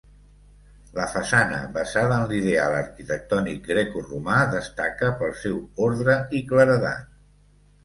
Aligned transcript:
La 0.99 1.03
façana, 1.15 1.59
basada 1.75 2.17
en 2.21 2.25
l'ideal 2.31 2.77
arquitectònic 2.79 3.61
grecoromà, 3.73 4.41
destaca 4.57 5.13
pel 5.23 5.39
seu 5.45 5.63
ordre 5.91 6.19
i 6.41 6.45
claredat. 6.53 7.09